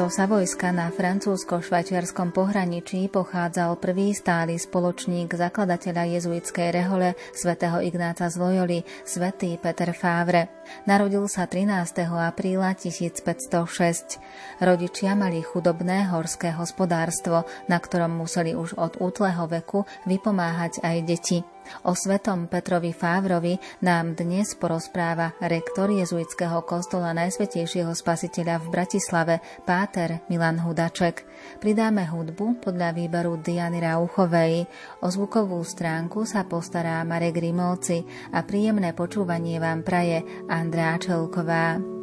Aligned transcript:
Zo 0.00 0.08
Savojska 0.08 0.72
na 0.72 0.88
francúzsko-švajčiarskom 0.88 2.32
pohraničí 2.32 3.12
pochádzal 3.12 3.76
prvý 3.76 4.16
stály 4.16 4.56
spoločník 4.56 5.28
zakladateľa 5.28 6.16
jezuitskej 6.16 6.72
rehole 6.72 7.12
svätého 7.36 7.84
Ignáca 7.84 8.24
z 8.32 8.40
Loyoli, 8.40 8.80
svätý 9.04 9.60
Peter 9.60 9.92
Favre. 9.92 10.64
Narodil 10.88 11.28
sa 11.28 11.44
13. 11.44 12.08
apríla 12.16 12.72
1506. 12.80 14.16
Rodičia 14.64 15.12
mali 15.12 15.44
chudobné 15.44 16.08
horské 16.08 16.56
hospodárstvo, 16.56 17.44
na 17.68 17.76
ktorom 17.76 18.24
museli 18.24 18.56
už 18.56 18.80
od 18.80 18.96
útleho 19.04 19.44
veku 19.52 19.84
vypomáhať 20.08 20.80
aj 20.80 20.96
deti. 21.04 21.44
O 21.86 21.92
svetom 21.96 22.48
Petrovi 22.48 22.90
Fávrovi 22.96 23.56
nám 23.84 24.16
dnes 24.16 24.56
porozpráva 24.56 25.36
rektor 25.40 25.90
jezuitského 25.92 26.64
kostola 26.64 27.12
Najsvetejšieho 27.16 27.92
spasiteľa 27.92 28.62
v 28.62 28.66
Bratislave, 28.68 29.34
páter 29.62 30.24
Milan 30.32 30.60
Hudaček. 30.60 31.24
Pridáme 31.60 32.08
hudbu 32.08 32.64
podľa 32.64 32.96
výberu 32.96 33.40
Diany 33.40 33.80
Rauchovej. 33.80 34.68
O 35.04 35.08
zvukovú 35.08 35.60
stránku 35.60 36.24
sa 36.24 36.44
postará 36.48 37.00
Marek 37.06 37.40
Rimovci 37.40 38.04
a 38.32 38.44
príjemné 38.44 38.92
počúvanie 38.92 39.60
vám 39.60 39.84
praje 39.84 40.24
Andrá 40.48 40.96
Čelková. 41.00 41.99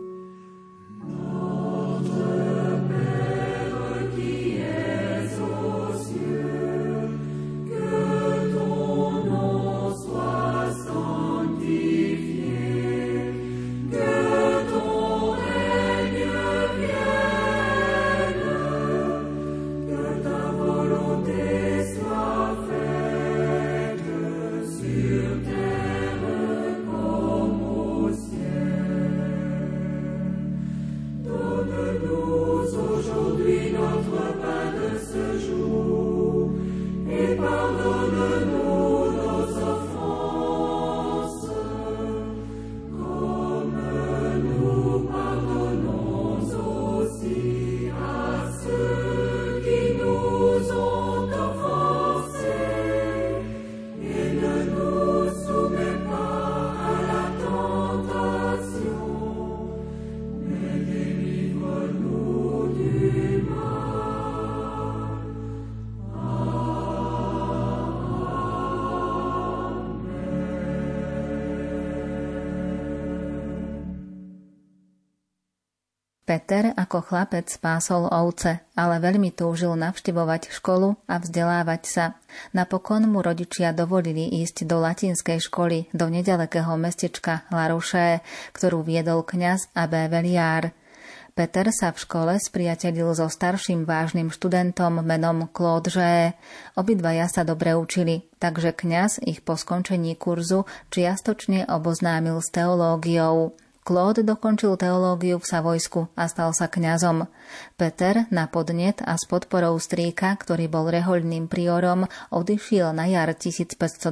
Peter 76.27 76.75
ako 76.75 77.07
chlapec 77.07 77.47
pásol 77.63 78.11
ovce, 78.11 78.59
ale 78.75 78.99
veľmi 78.99 79.31
túžil 79.31 79.71
navštevovať 79.79 80.51
školu 80.51 80.99
a 81.07 81.23
vzdelávať 81.23 81.81
sa. 81.87 82.05
Napokon 82.51 83.07
mu 83.07 83.23
rodičia 83.23 83.71
dovolili 83.71 84.27
ísť 84.43 84.67
do 84.67 84.83
latinskej 84.83 85.39
školy 85.39 85.87
do 85.95 86.11
nedalekého 86.11 86.75
mestečka 86.75 87.47
Laruše, 87.47 88.19
ktorú 88.51 88.83
viedol 88.83 89.23
kňaz 89.23 89.71
Abé 89.71 90.11
Veliár. 90.11 90.75
Peter 91.31 91.71
sa 91.71 91.95
v 91.95 92.01
škole 92.03 92.33
spriatelil 92.43 93.07
so 93.15 93.31
starším 93.31 93.87
vážnym 93.87 94.27
študentom 94.27 94.99
menom 94.99 95.47
Claude 95.55 95.87
G. 95.87 95.99
Obidvaja 96.75 97.31
sa 97.31 97.47
dobre 97.47 97.71
učili, 97.71 98.27
takže 98.35 98.75
kňaz 98.75 99.23
ich 99.23 99.47
po 99.47 99.55
skončení 99.55 100.19
kurzu 100.19 100.67
čiastočne 100.91 101.71
oboznámil 101.71 102.43
s 102.43 102.51
teológiou. 102.51 103.55
Claude 103.87 104.19
dokončil 104.19 104.75
teológiu 104.75 105.39
v 105.39 105.47
Savojsku 105.47 106.11
a 106.19 106.27
stal 106.27 106.51
sa 106.51 106.67
kňazom. 106.67 107.31
Peter 107.79 108.27
na 108.35 108.51
podnet 108.51 108.99
a 108.99 109.15
s 109.15 109.23
podporou 109.23 109.79
strýka, 109.79 110.35
ktorý 110.35 110.67
bol 110.67 110.91
rehoľným 110.91 111.47
priorom, 111.47 112.03
odišiel 112.35 112.91
na 112.91 113.07
jar 113.07 113.31
1525 113.31 114.11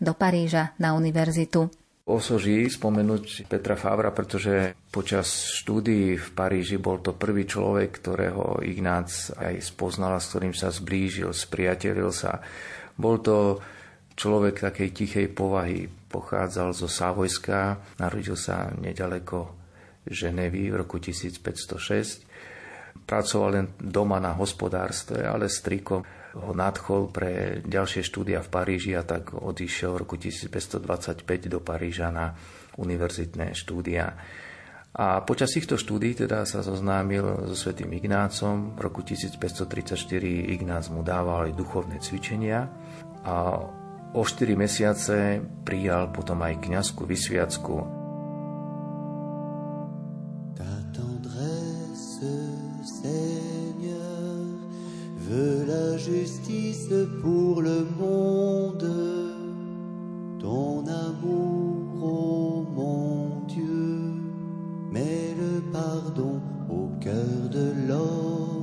do 0.00 0.16
Paríža 0.16 0.72
na 0.80 0.96
univerzitu. 0.96 1.68
Osoží 2.08 2.64
spomenúť 2.72 3.52
Petra 3.52 3.76
Favra, 3.76 4.16
pretože 4.16 4.72
počas 4.88 5.28
štúdií 5.60 6.16
v 6.16 6.28
Paríži 6.32 6.80
bol 6.80 7.04
to 7.04 7.12
prvý 7.12 7.44
človek, 7.44 8.00
ktorého 8.00 8.64
Ignác 8.64 9.36
aj 9.36 9.60
spoznal, 9.60 10.16
s 10.16 10.32
ktorým 10.32 10.56
sa 10.56 10.72
zblížil, 10.72 11.36
spriatelil 11.36 12.08
sa. 12.16 12.40
Bol 12.96 13.20
to 13.20 13.60
človek 14.16 14.72
takej 14.72 14.88
tichej 14.96 15.28
povahy, 15.28 15.99
pochádzal 16.10 16.74
zo 16.74 16.90
Savojska, 16.90 17.78
narodil 18.02 18.34
sa 18.34 18.74
nedaleko 18.74 19.54
Ženevy 20.04 20.74
v 20.74 20.76
roku 20.82 20.98
1506. 20.98 22.26
Pracoval 23.06 23.50
len 23.54 23.66
doma 23.78 24.18
na 24.18 24.34
hospodárstve, 24.34 25.22
ale 25.22 25.46
striko 25.46 26.02
ho 26.34 26.52
nadchol 26.54 27.10
pre 27.10 27.62
ďalšie 27.62 28.02
štúdia 28.06 28.42
v 28.42 28.48
Paríži 28.50 28.92
a 28.94 29.02
tak 29.02 29.34
odišiel 29.34 29.94
v 29.94 30.00
roku 30.06 30.14
1525 30.18 31.26
do 31.50 31.58
Paríža 31.62 32.10
na 32.10 32.34
univerzitné 32.78 33.54
štúdia. 33.54 34.14
A 34.90 35.22
počas 35.22 35.54
týchto 35.54 35.78
štúdí 35.78 36.18
teda 36.18 36.42
sa 36.42 36.66
zoznámil 36.66 37.46
so 37.46 37.54
svetým 37.54 37.94
Ignácom. 37.94 38.74
V 38.74 38.80
roku 38.82 39.06
1534 39.06 39.94
Ignác 40.50 40.90
mu 40.90 41.06
dával 41.06 41.50
aj 41.50 41.52
duchovné 41.54 42.02
cvičenia 42.02 42.66
a 43.22 43.62
O 44.10 44.26
4 44.26 44.58
mesiace 44.58 45.38
prijal 45.62 46.10
potom 46.10 46.42
aj 46.42 46.58
kňazku 46.66 47.06
vysviacku. 47.06 47.78
Ta 50.58 50.74
tendresse, 50.90 52.26
Seigneur, 52.82 54.66
veut 55.14 55.62
la 55.62 55.94
justice 55.94 56.90
pour 57.22 57.62
le 57.62 57.86
monde. 57.94 58.90
Ton 60.42 60.82
amour, 60.90 62.02
ô 62.02 62.10
oh 62.10 62.66
mon 62.66 63.46
Dieu, 63.46 64.18
met 64.90 65.38
le 65.38 65.62
pardon 65.70 66.42
au 66.66 66.90
cœur 66.98 67.46
de 67.46 67.86
l'homme. 67.86 68.59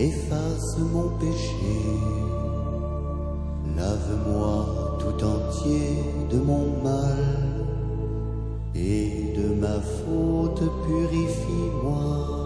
Efface 0.00 0.78
mon 0.78 1.08
péché. 1.18 1.78
Lave-moi 3.76 4.98
tout 4.98 5.24
entier 5.24 6.04
de 6.30 6.38
mon 6.38 6.82
mal 6.82 7.16
et 8.74 9.34
de 9.36 9.54
ma 9.54 9.80
faute 9.80 10.62
purifie-moi. 10.86 12.39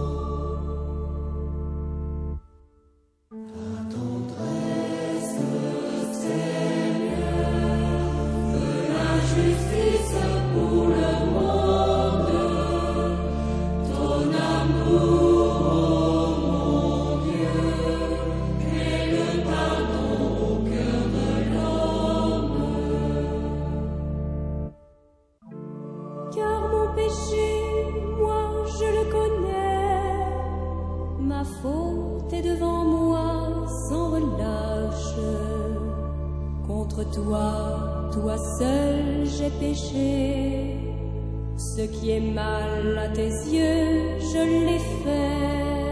J'ai 39.23 39.49
péché. 39.59 40.77
Ce 41.57 41.81
qui 41.81 42.11
est 42.11 42.19
mal 42.19 42.97
à 42.97 43.07
tes 43.09 43.27
yeux, 43.27 44.19
je 44.19 44.41
l'ai 44.65 44.79
fait. 45.03 45.84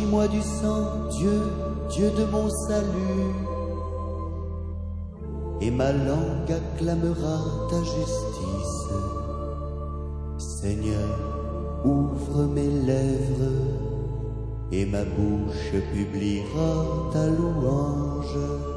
Affranchis-moi 0.00 0.28
du 0.28 0.40
sang, 0.40 1.08
Dieu, 1.10 1.42
Dieu 1.90 2.10
de 2.16 2.24
mon 2.30 2.48
salut. 2.48 3.34
Et 5.60 5.70
ma 5.70 5.92
langue 5.92 6.50
acclamera 6.50 7.68
ta 7.68 7.76
justice. 7.82 8.88
Seigneur, 10.38 11.18
ouvre 11.84 12.46
mes 12.46 12.70
lèvres, 12.86 13.52
et 14.72 14.86
ma 14.86 15.04
bouche 15.04 15.82
publiera 15.92 17.10
ta 17.12 17.26
louange. 17.26 18.69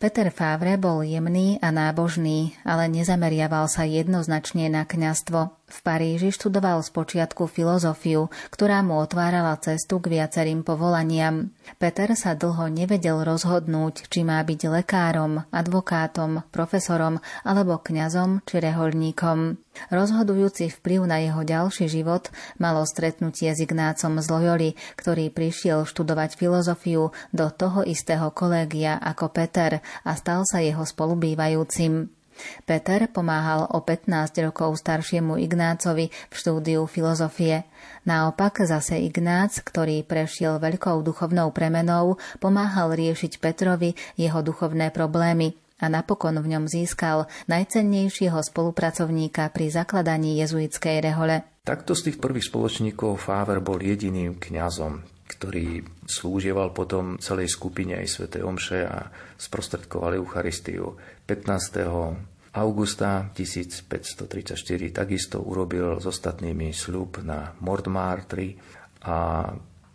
Peter 0.00 0.32
Favre 0.32 0.80
bol 0.80 1.04
jemný 1.04 1.60
a 1.60 1.68
nábožný, 1.68 2.56
ale 2.64 2.88
nezameriaval 2.88 3.68
sa 3.68 3.84
jednoznačne 3.84 4.72
na 4.72 4.88
kňastvo. 4.88 5.59
V 5.70 5.78
Paríži 5.86 6.34
študoval 6.34 6.82
spočiatku 6.82 7.46
filozofiu, 7.46 8.26
ktorá 8.50 8.82
mu 8.82 8.98
otvárala 8.98 9.54
cestu 9.62 10.02
k 10.02 10.18
viacerým 10.18 10.66
povolaniam. 10.66 11.54
Peter 11.78 12.10
sa 12.18 12.34
dlho 12.34 12.66
nevedel 12.66 13.22
rozhodnúť, 13.22 14.10
či 14.10 14.26
má 14.26 14.42
byť 14.42 14.60
lekárom, 14.66 15.46
advokátom, 15.54 16.42
profesorom 16.50 17.22
alebo 17.46 17.78
kňazom 17.78 18.42
či 18.42 18.58
reholníkom. 18.58 19.62
Rozhodujúci 19.94 20.74
vplyv 20.74 21.00
na 21.06 21.22
jeho 21.22 21.46
ďalší 21.46 21.86
život 21.86 22.34
malo 22.58 22.82
stretnutie 22.82 23.54
s 23.54 23.62
Ignácom 23.62 24.18
z 24.18 24.26
Loyoli, 24.26 24.70
ktorý 24.98 25.30
prišiel 25.30 25.86
študovať 25.86 26.34
filozofiu 26.34 27.14
do 27.30 27.46
toho 27.54 27.86
istého 27.86 28.34
kolégia 28.34 28.98
ako 28.98 29.30
Peter 29.30 29.78
a 30.02 30.18
stal 30.18 30.42
sa 30.42 30.58
jeho 30.58 30.82
spolubývajúcim. 30.82 32.19
Peter 32.64 33.08
pomáhal 33.10 33.68
o 33.70 33.82
15 33.82 34.40
rokov 34.46 34.78
staršiemu 34.80 35.40
Ignácovi 35.40 36.10
v 36.10 36.34
štúdiu 36.34 36.84
filozofie. 36.84 37.64
Naopak 38.06 38.64
zase 38.64 39.00
Ignác, 39.00 39.60
ktorý 39.60 40.04
prešiel 40.04 40.60
veľkou 40.60 41.04
duchovnou 41.04 41.52
premenou, 41.52 42.16
pomáhal 42.38 42.96
riešiť 42.96 43.38
Petrovi 43.40 43.96
jeho 44.16 44.40
duchovné 44.40 44.92
problémy 44.92 45.56
a 45.80 45.88
napokon 45.88 46.36
v 46.38 46.46
ňom 46.56 46.64
získal 46.68 47.24
najcennejšieho 47.48 48.36
spolupracovníka 48.36 49.48
pri 49.48 49.72
zakladaní 49.72 50.38
jezuitskej 50.44 51.00
rehole. 51.00 51.42
Takto 51.64 51.96
z 51.96 52.12
tých 52.12 52.18
prvých 52.20 52.48
spoločníkov 52.48 53.20
Fáver 53.20 53.64
bol 53.64 53.80
jediným 53.80 54.36
kňazom, 54.36 55.04
ktorý 55.30 55.86
slúžieval 56.10 56.74
potom 56.74 57.14
celej 57.22 57.54
skupine 57.54 57.94
aj 57.94 58.18
Sv. 58.18 58.42
Omše 58.42 58.82
a 58.82 59.06
sprostredkoval 59.38 60.18
Eucharistiu. 60.18 60.98
15. 61.30 62.58
augusta 62.58 63.30
1534 63.30 64.58
takisto 64.90 65.38
urobil 65.38 66.02
s 66.02 66.06
ostatnými 66.10 66.74
sľub 66.74 67.22
na 67.22 67.54
Mordmártri 67.62 68.58
a 69.06 69.46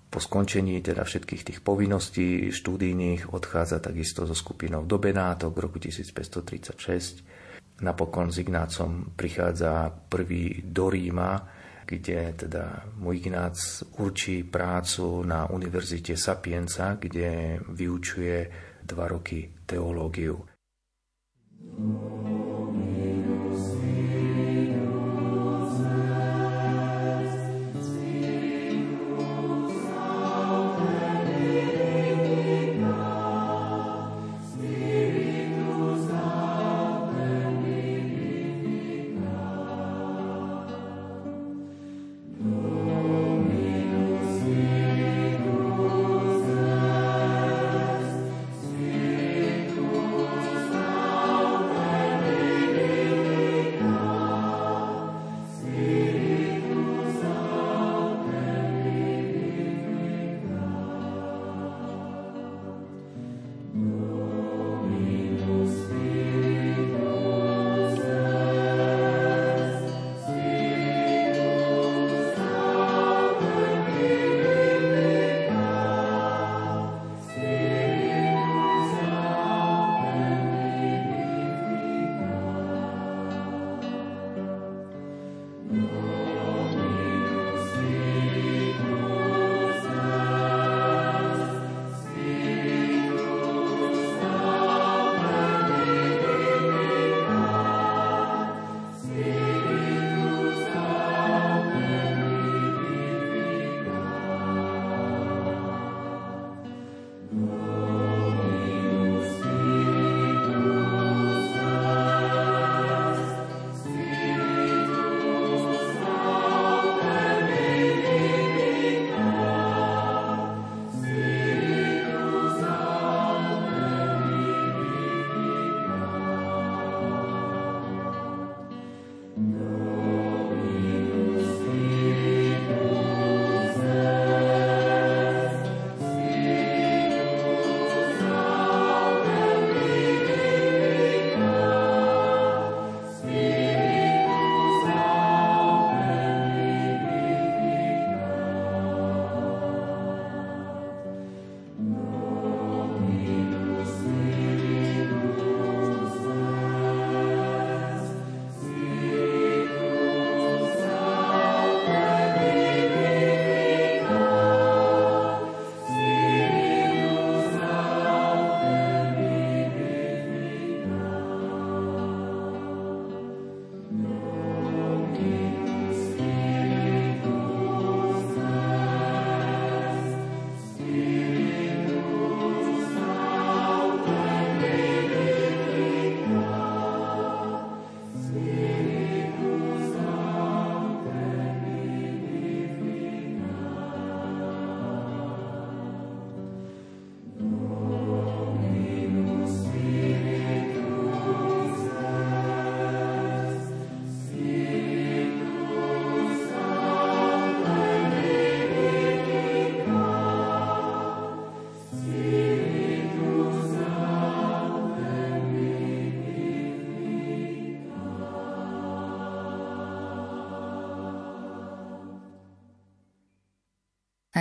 po 0.08 0.24
skončení 0.24 0.80
teda 0.80 1.04
všetkých 1.04 1.44
tých 1.44 1.60
povinností 1.60 2.56
štúdijných 2.56 3.36
odchádza 3.36 3.84
takisto 3.84 4.24
so 4.24 4.32
skupinou 4.32 4.88
do 4.88 4.96
Benátok 4.96 5.52
v 5.52 5.60
roku 5.68 5.84
1536. 5.84 7.84
Napokon 7.84 8.32
s 8.32 8.40
Ignácom 8.40 9.12
prichádza 9.20 9.92
prvý 9.92 10.64
do 10.64 10.88
Ríma, 10.88 11.44
kde 11.86 12.34
teda 12.34 12.90
mu 12.98 13.14
Ignác 13.14 13.86
určí 14.02 14.44
prácu 14.44 15.24
na 15.24 15.50
Univerzite 15.50 16.18
Sapienza, 16.18 16.98
kde 17.00 17.60
vyučuje 17.70 18.50
dva 18.84 19.08
roky 19.08 19.54
teológiu. 19.66 20.42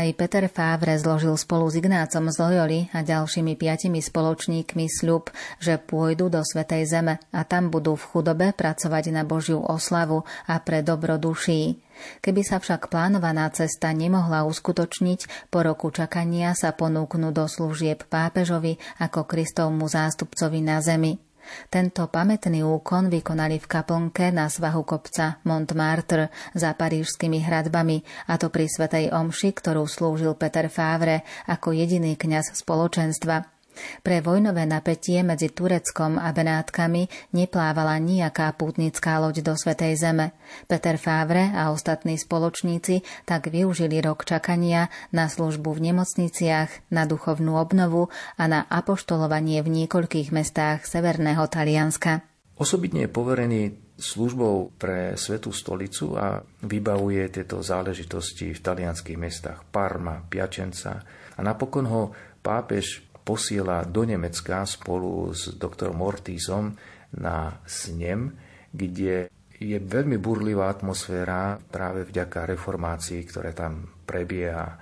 Aj 0.04 0.12
Peter 0.12 0.44
Fávre 0.52 1.00
zložil 1.00 1.32
spolu 1.32 1.64
s 1.64 1.80
Ignácom 1.80 2.28
z 2.28 2.36
Loyoli 2.36 2.80
a 2.92 3.00
ďalšími 3.00 3.56
piatimi 3.56 4.04
spoločníkmi 4.04 4.84
sľub, 4.84 5.32
že 5.56 5.80
pôjdu 5.80 6.28
do 6.28 6.44
Svetej 6.44 6.84
Zeme 6.84 7.16
a 7.32 7.40
tam 7.48 7.72
budú 7.72 7.96
v 7.96 8.12
chudobe 8.12 8.52
pracovať 8.52 9.08
na 9.08 9.24
Božiu 9.24 9.64
oslavu 9.64 10.28
a 10.44 10.60
pre 10.60 10.84
dobro 10.84 11.16
duší. 11.16 11.80
Keby 12.20 12.44
sa 12.44 12.60
však 12.60 12.92
plánovaná 12.92 13.48
cesta 13.56 13.96
nemohla 13.96 14.44
uskutočniť, 14.44 15.48
po 15.48 15.64
roku 15.64 15.88
čakania 15.88 16.52
sa 16.52 16.76
ponúknú 16.76 17.32
do 17.32 17.48
služieb 17.48 18.04
pápežovi 18.04 18.76
ako 19.00 19.24
Kristovmu 19.24 19.88
zástupcovi 19.88 20.60
na 20.60 20.84
zemi. 20.84 21.23
Tento 21.70 22.10
pamätný 22.10 22.66
úkon 22.66 23.06
vykonali 23.08 23.62
v 23.62 23.70
kaplnke 23.70 24.34
na 24.34 24.50
svahu 24.50 24.82
kopca 24.82 25.38
Montmartre 25.46 26.34
za 26.52 26.74
parížskými 26.74 27.40
hradbami, 27.44 28.02
a 28.28 28.34
to 28.36 28.50
pri 28.50 28.66
Svetej 28.66 29.14
Omši, 29.14 29.54
ktorú 29.54 29.86
slúžil 29.86 30.34
Peter 30.34 30.66
Favre 30.66 31.22
ako 31.46 31.70
jediný 31.70 32.18
kňaz 32.18 32.58
spoločenstva. 32.58 33.53
Pre 34.02 34.18
vojnové 34.22 34.64
napätie 34.64 35.20
medzi 35.26 35.50
Tureckom 35.50 36.16
a 36.16 36.30
Benátkami 36.30 37.10
neplávala 37.34 37.98
nejaká 37.98 38.54
pútnická 38.54 39.18
loď 39.18 39.42
do 39.42 39.54
Svetej 39.54 39.98
Zeme. 39.98 40.32
Peter 40.70 40.96
Favre 40.96 41.50
a 41.52 41.74
ostatní 41.74 42.16
spoločníci 42.16 43.04
tak 43.26 43.50
využili 43.50 44.00
rok 44.00 44.24
čakania 44.24 44.88
na 45.10 45.26
službu 45.26 45.74
v 45.74 45.92
nemocniciach, 45.92 46.90
na 46.94 47.04
duchovnú 47.04 47.58
obnovu 47.58 48.08
a 48.38 48.44
na 48.46 48.66
apoštolovanie 48.66 49.60
v 49.60 49.84
niekoľkých 49.84 50.30
mestách 50.30 50.86
Severného 50.86 51.46
Talianska. 51.50 52.22
Osobitne 52.54 53.06
je 53.06 53.10
poverený 53.10 53.62
službou 53.98 54.74
pre 54.74 55.14
Svetú 55.14 55.54
stolicu 55.54 56.18
a 56.18 56.42
vybavuje 56.62 57.30
tieto 57.30 57.62
záležitosti 57.62 58.54
v 58.54 58.62
talianských 58.62 59.18
mestách 59.18 59.62
Parma, 59.70 60.22
Piačenca 60.22 61.02
a 61.34 61.40
napokon 61.42 61.86
ho 61.86 62.02
pápež 62.42 63.13
posiela 63.24 63.82
do 63.88 64.04
Nemecka 64.04 64.68
spolu 64.68 65.32
s 65.32 65.56
doktorom 65.56 66.04
Ortizom 66.04 66.76
na 67.16 67.56
snem, 67.64 68.36
kde 68.70 69.32
je 69.56 69.78
veľmi 69.80 70.20
burlivá 70.20 70.68
atmosféra 70.68 71.56
práve 71.56 72.04
vďaka 72.04 72.44
reformácii, 72.52 73.20
ktoré 73.24 73.56
tam 73.56 73.88
prebieha. 74.04 74.76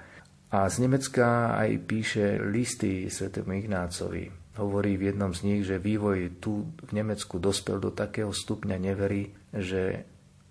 A 0.52 0.68
z 0.68 0.84
Nemecka 0.84 1.56
aj 1.56 1.70
píše 1.86 2.36
listy 2.42 3.08
svetému 3.08 3.56
Ignácovi. 3.62 4.28
Hovorí 4.60 5.00
v 5.00 5.14
jednom 5.14 5.32
z 5.32 5.40
nich, 5.48 5.62
že 5.64 5.80
vývoj 5.80 6.42
tu 6.42 6.68
v 6.76 6.90
Nemecku 6.92 7.40
dospel 7.40 7.80
do 7.80 7.88
takého 7.88 8.28
stupňa 8.36 8.76
nevery, 8.76 9.32
že 9.48 10.04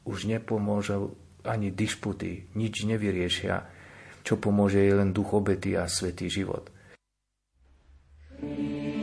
už 0.09 0.25
nepomôžu 0.25 1.13
ani 1.45 1.69
dišputy, 1.69 2.57
nič 2.57 2.81
nevyriešia. 2.85 3.61
Čo 4.25 4.41
pomôže 4.41 4.81
je 4.81 4.93
len 4.93 5.13
duch 5.13 5.37
obety 5.37 5.77
a 5.77 5.85
svetý 5.85 6.29
život. 6.29 6.69
You. 8.43 9.00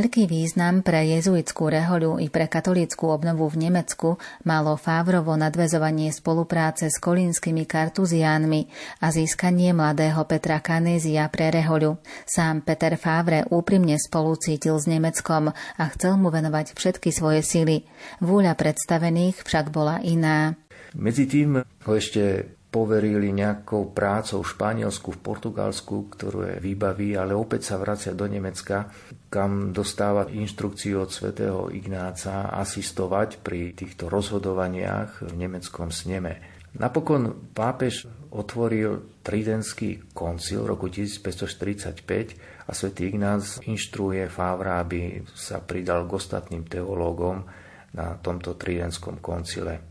Veľký 0.00 0.32
význam 0.32 0.80
pre 0.80 1.04
jezuitskú 1.12 1.68
rehoľu 1.68 2.24
i 2.24 2.32
pre 2.32 2.48
katolícku 2.48 3.12
obnovu 3.12 3.52
v 3.52 3.68
Nemecku 3.68 4.16
malo 4.48 4.80
Fávrovo 4.80 5.36
nadvezovanie 5.36 6.08
spolupráce 6.08 6.88
s 6.88 6.96
kolínskymi 6.96 7.68
kartuziánmi 7.68 8.64
a 9.04 9.12
získanie 9.12 9.76
mladého 9.76 10.24
Petra 10.24 10.64
Kanézia 10.64 11.28
pre 11.28 11.52
rehoľu. 11.52 12.00
Sám 12.24 12.64
Peter 12.64 12.96
Fávre 12.96 13.44
úprimne 13.52 14.00
spolucítil 14.00 14.80
s 14.80 14.88
Nemeckom 14.88 15.52
a 15.52 15.84
chcel 15.92 16.16
mu 16.16 16.32
venovať 16.32 16.72
všetky 16.72 17.12
svoje 17.12 17.44
sily. 17.44 17.84
Vúľa 18.24 18.56
predstavených 18.56 19.44
však 19.44 19.68
bola 19.68 20.00
iná. 20.00 20.56
Medzi 20.96 21.28
tým 21.28 21.60
ho 21.60 21.92
ešte 21.92 22.56
poverili 22.70 23.34
nejakou 23.34 23.90
prácou 23.90 24.46
v 24.46 24.50
Španielsku, 24.54 25.18
v 25.18 25.22
Portugalsku, 25.26 26.06
ktorú 26.14 26.46
je 26.46 26.56
výbaví, 26.62 27.18
ale 27.18 27.34
opäť 27.34 27.74
sa 27.74 27.82
vracia 27.82 28.14
do 28.14 28.30
Nemecka, 28.30 28.86
kam 29.26 29.74
dostáva 29.74 30.30
inštrukciu 30.30 31.02
od 31.02 31.10
svätého 31.10 31.66
Ignáca 31.74 32.54
asistovať 32.54 33.42
pri 33.42 33.74
týchto 33.74 34.06
rozhodovaniach 34.06 35.26
v 35.26 35.32
nemeckom 35.34 35.90
sneme. 35.90 36.38
Napokon 36.70 37.50
pápež 37.50 38.06
otvoril 38.30 39.18
Tridentský 39.26 40.14
koncil 40.14 40.62
v 40.62 40.70
roku 40.70 40.86
1545 40.86 42.70
a 42.70 42.70
svätý 42.70 43.10
Ignác 43.10 43.58
inštruuje 43.66 44.30
Fávra, 44.30 44.78
aby 44.78 45.26
sa 45.34 45.58
pridal 45.58 46.06
k 46.06 46.14
ostatným 46.14 46.62
teológom 46.70 47.42
na 47.90 48.14
tomto 48.22 48.54
Tridentskom 48.54 49.18
koncile. 49.18 49.89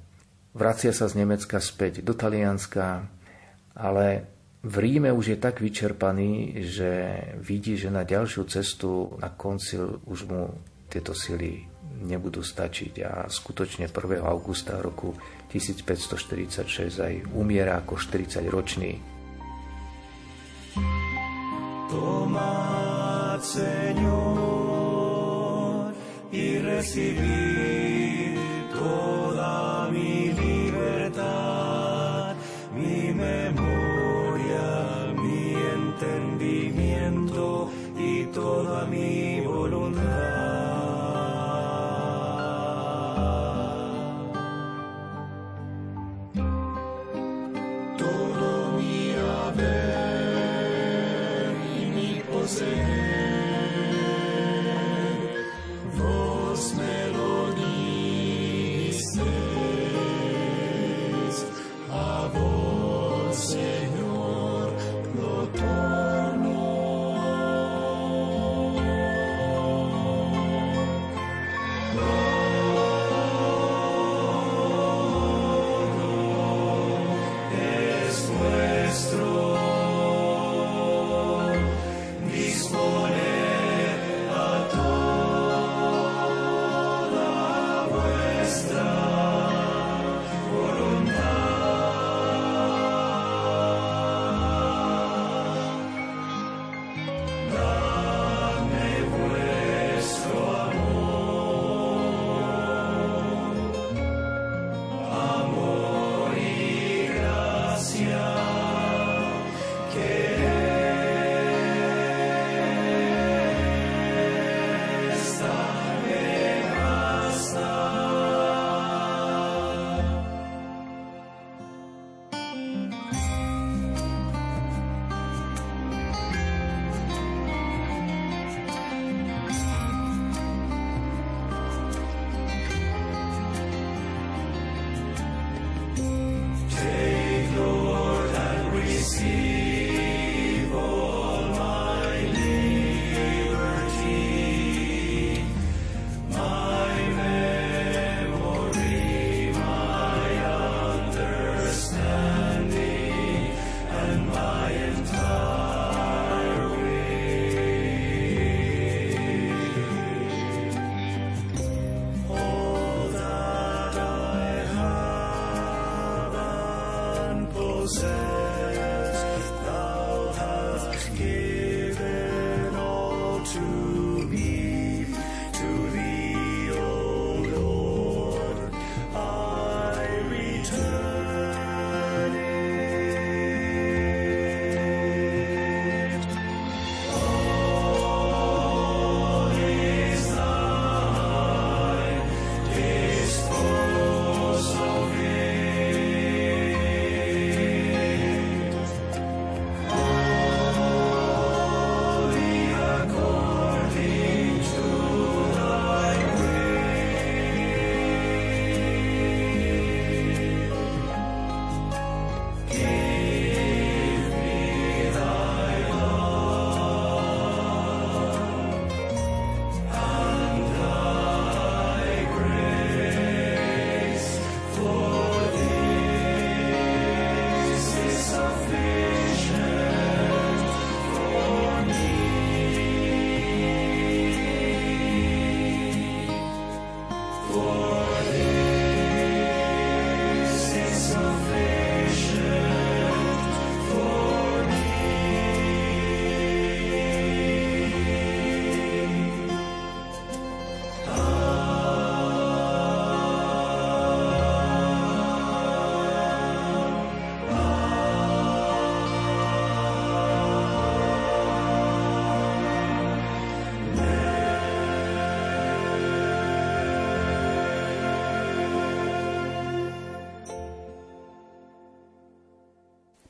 Vracia 0.49 0.89
sa 0.89 1.05
z 1.05 1.13
Nemecka 1.21 1.61
späť 1.61 2.01
do 2.01 2.17
Talianska, 2.17 3.05
ale 3.77 4.25
v 4.65 4.75
Ríme 4.81 5.13
už 5.13 5.25
je 5.35 5.37
tak 5.37 5.61
vyčerpaný, 5.61 6.65
že 6.65 6.91
vidí, 7.37 7.77
že 7.77 7.93
na 7.93 8.03
ďalšiu 8.03 8.43
cestu 8.49 9.13
na 9.21 9.29
koncil 9.29 10.01
už 10.09 10.25
mu 10.27 10.49
tieto 10.89 11.13
sily 11.13 11.63
nebudú 12.01 12.41
stačiť 12.41 12.93
a 13.05 13.29
skutočne 13.29 13.87
1. 13.87 14.19
augusta 14.25 14.81
roku 14.81 15.13
1546 15.53 16.65
aj 16.97 17.13
umiera 17.37 17.77
ako 17.79 17.95
40 17.95 18.49
ročný. 18.49 18.97
Tomad, 21.89 23.41
Señor, 23.41 23.69
y 26.29 26.61
recibir 26.61 27.88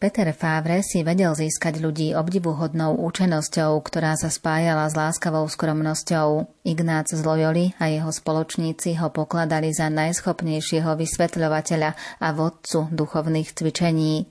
Peter 0.09 0.33
Favre 0.33 0.81
si 0.81 1.05
vedel 1.05 1.37
získať 1.37 1.77
ľudí 1.77 2.17
obdivuhodnou 2.17 2.97
účenosťou, 2.97 3.77
ktorá 3.77 4.17
sa 4.17 4.33
spájala 4.33 4.89
s 4.89 4.97
láskavou 4.97 5.45
skromnosťou. 5.45 6.49
Ignác 6.65 7.13
z 7.13 7.21
Loyoli 7.21 7.77
a 7.77 7.93
jeho 7.93 8.09
spoločníci 8.09 8.97
ho 8.97 9.13
pokladali 9.13 9.69
za 9.69 9.85
najschopnejšieho 9.93 10.97
vysvetľovateľa 10.97 11.89
a 12.25 12.27
vodcu 12.33 12.89
duchovných 12.89 13.53
cvičení. 13.53 14.25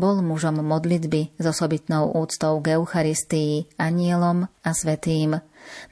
Bol 0.00 0.24
mužom 0.24 0.64
modlitby 0.64 1.36
s 1.36 1.44
osobitnou 1.44 2.08
úctou 2.16 2.64
k 2.64 2.80
Eucharistii, 2.80 3.68
anielom 3.76 4.48
a 4.64 4.70
svetým. 4.72 5.36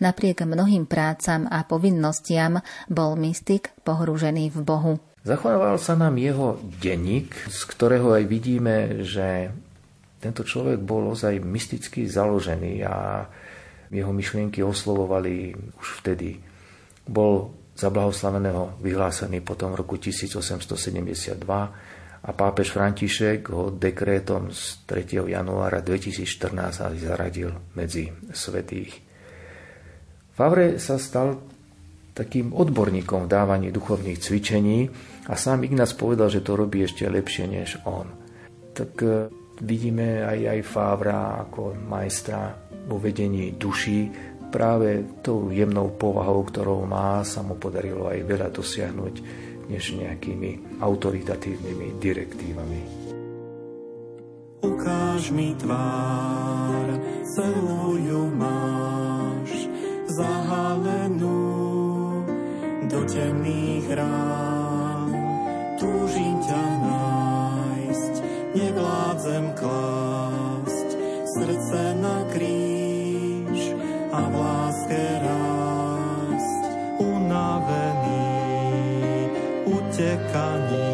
Napriek 0.00 0.48
mnohým 0.48 0.88
prácam 0.88 1.44
a 1.52 1.60
povinnostiam 1.68 2.64
bol 2.88 3.20
mystik 3.20 3.76
pohrúžený 3.84 4.48
v 4.48 4.64
Bohu. 4.64 4.92
Zachovával 5.26 5.74
sa 5.82 5.98
nám 5.98 6.22
jeho 6.22 6.54
denník, 6.78 7.50
z 7.50 7.60
ktorého 7.66 8.14
aj 8.14 8.30
vidíme, 8.30 9.02
že 9.02 9.50
tento 10.22 10.46
človek 10.46 10.78
bol 10.78 11.10
ozaj 11.10 11.42
mysticky 11.42 12.06
založený 12.06 12.86
a 12.86 13.26
jeho 13.90 14.14
myšlienky 14.14 14.62
oslovovali 14.62 15.50
už 15.82 15.86
vtedy. 15.98 16.38
Bol 17.10 17.50
za 17.74 17.90
blahoslaveného 17.90 18.78
vyhlásený 18.78 19.42
potom 19.42 19.74
v 19.74 19.82
roku 19.82 19.98
1872 19.98 21.42
a 22.22 22.30
pápež 22.30 22.70
František 22.70 23.50
ho 23.50 23.74
dekrétom 23.74 24.54
z 24.54 24.78
3. 24.86 25.26
januára 25.26 25.82
2014 25.82 27.02
zaradil 27.02 27.50
medzi 27.74 28.14
svetých. 28.30 28.94
Favre 30.38 30.78
sa 30.78 31.02
stal 31.02 31.42
takým 32.16 32.56
odborníkom 32.56 33.28
v 33.28 33.32
dávaní 33.32 33.68
duchovných 33.68 34.16
cvičení 34.16 34.88
a 35.26 35.34
sám 35.34 35.66
Ignác 35.66 35.98
povedal, 35.98 36.30
že 36.30 36.42
to 36.42 36.54
robí 36.54 36.86
ešte 36.86 37.02
lepšie 37.10 37.50
než 37.50 37.82
on. 37.82 38.06
Tak 38.70 38.92
e, 39.02 39.26
vidíme 39.58 40.22
aj, 40.22 40.38
aj 40.54 40.60
Fávra 40.62 41.42
ako 41.42 41.74
majstra 41.82 42.54
vo 42.86 43.02
vedení 43.02 43.58
duší. 43.58 44.06
Práve 44.46 45.18
tou 45.26 45.50
jemnou 45.50 45.98
povahou, 45.98 46.46
ktorou 46.46 46.86
má, 46.86 47.26
sa 47.26 47.42
mu 47.42 47.58
podarilo 47.58 48.06
aj 48.06 48.22
veľa 48.22 48.48
dosiahnuť, 48.54 49.14
než 49.66 49.98
nejakými 49.98 50.78
autoritatívnymi 50.78 51.98
direktívami. 51.98 52.80
Ukáž 54.62 55.34
mi 55.34 55.50
tvár, 55.58 56.86
celú 57.34 57.98
ju 57.98 58.22
máš, 58.30 59.50
zahalenú 60.06 61.42
do 62.86 63.02
temných 63.10 63.76
túžim 63.90 64.55
ťa 66.46 66.66
nájsť, 66.86 68.14
nevládzem 68.54 69.44
klásť 69.58 70.88
srdce 71.34 71.82
na 71.98 72.22
kríž 72.30 73.74
a 74.14 74.20
v 74.30 74.34
láske 74.38 75.02
rásť, 75.26 76.62
unavený 77.02 78.30
utekaním 79.66 80.85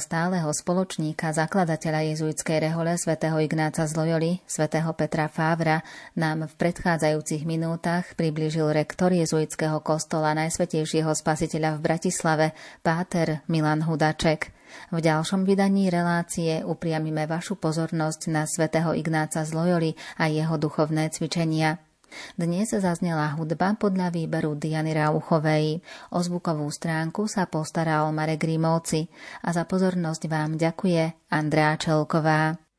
stáleho 0.00 0.48
spoločníka 0.48 1.36
zakladateľa 1.36 2.16
jezuitskej 2.16 2.72
rehole 2.72 2.96
svätého 2.96 3.36
Ignáca 3.36 3.84
z 3.84 3.92
Loyoli, 3.92 4.32
svätého 4.48 4.88
Petra 4.96 5.28
Fávra, 5.28 5.84
nám 6.16 6.48
v 6.48 6.54
predchádzajúcich 6.56 7.44
minútach 7.44 8.16
priblížil 8.16 8.72
rektor 8.72 9.12
jezuitského 9.12 9.84
kostola 9.84 10.32
Najsvetejšieho 10.32 11.12
spasiteľa 11.12 11.76
v 11.76 11.84
Bratislave, 11.84 12.46
páter 12.80 13.44
Milan 13.52 13.84
Hudaček. 13.84 14.56
V 14.88 14.98
ďalšom 15.04 15.44
vydaní 15.44 15.92
relácie 15.92 16.64
upriamime 16.64 17.28
vašu 17.28 17.60
pozornosť 17.60 18.32
na 18.32 18.48
svätého 18.48 18.96
Ignáca 18.96 19.44
z 19.44 19.52
Loyoli 19.52 19.92
a 20.16 20.32
jeho 20.32 20.56
duchovné 20.56 21.12
cvičenia. 21.12 21.89
Dnes 22.38 22.70
zaznela 22.70 23.34
hudba 23.34 23.74
podľa 23.74 24.14
výberu 24.14 24.54
Diany 24.54 24.94
Rauchovej. 24.94 25.82
O 26.14 26.18
zvukovú 26.22 26.70
stránku 26.70 27.26
sa 27.26 27.50
postaral 27.50 28.08
Marek 28.14 28.46
Grimovci 28.46 29.10
a 29.42 29.50
za 29.50 29.66
pozornosť 29.66 30.22
vám 30.30 30.54
ďakuje 30.54 31.32
Andrá 31.34 31.74
Čelková. 31.74 32.69